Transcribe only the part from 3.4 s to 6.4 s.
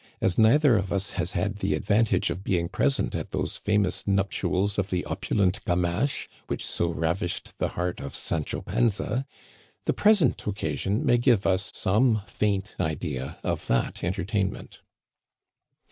famous nuptials of the opulent Gamache,